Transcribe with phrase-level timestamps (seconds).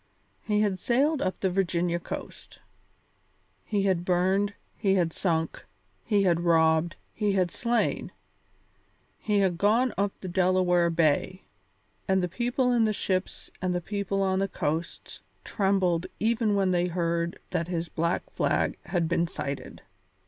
[0.41, 2.57] He had sailed up the Virginia coast;
[3.63, 5.63] he had burned, he had sunk,
[6.03, 8.11] he had robbed, he had slain;
[9.19, 11.43] he had gone up the Delaware Bay,
[12.07, 16.87] and the people in ships and the people on the coasts trembled even when they
[16.87, 19.83] heard that his black flag had been sighted.